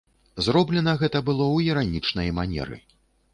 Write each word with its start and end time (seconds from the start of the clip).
Зроблена 0.45 0.93
гэта 1.01 1.21
было 1.27 1.45
ў 1.49 1.57
іранічнай 1.75 2.33
манеры. 2.41 2.81